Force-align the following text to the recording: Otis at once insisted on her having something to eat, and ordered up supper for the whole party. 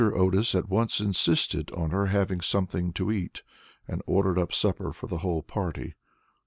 Otis 0.03 0.55
at 0.55 0.67
once 0.67 0.99
insisted 0.99 1.69
on 1.73 1.91
her 1.91 2.07
having 2.07 2.41
something 2.41 2.91
to 2.93 3.11
eat, 3.11 3.43
and 3.87 4.01
ordered 4.07 4.39
up 4.39 4.51
supper 4.51 4.91
for 4.91 5.05
the 5.05 5.19
whole 5.19 5.43
party. 5.43 5.93